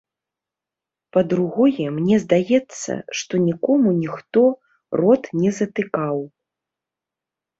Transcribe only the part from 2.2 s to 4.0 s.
здаецца, што нікому